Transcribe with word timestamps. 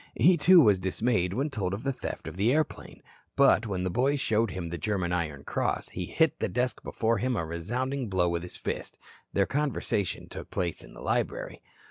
He, 0.15 0.35
too, 0.35 0.61
was 0.61 0.79
dismayed 0.79 1.31
when 1.31 1.51
told 1.51 1.75
of 1.75 1.83
the 1.83 1.93
theft 1.93 2.27
of 2.27 2.35
the 2.35 2.51
airplane. 2.51 3.03
But 3.35 3.67
when 3.67 3.83
the 3.83 3.91
boys 3.91 4.19
showed 4.19 4.49
him 4.49 4.67
the 4.67 4.77
German 4.79 5.13
Iron 5.13 5.43
Cross 5.43 5.89
he 5.89 6.07
hit 6.07 6.39
the 6.39 6.49
desk 6.49 6.81
before 6.81 7.19
him 7.19 7.35
a 7.37 7.45
resounding 7.45 8.09
blow 8.09 8.27
with 8.27 8.41
his 8.41 8.57
fist. 8.57 8.97
Their 9.33 9.45
conversation 9.45 10.27
took 10.27 10.49
place 10.49 10.83
in 10.83 10.95
the 10.95 11.01
library. 11.01 11.61